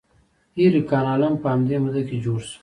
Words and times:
ایري 0.59 0.81
کانال 0.91 1.21
هم 1.27 1.35
په 1.43 1.47
همدې 1.53 1.77
موده 1.83 2.01
کې 2.07 2.17
جوړ 2.25 2.39
شو. 2.49 2.57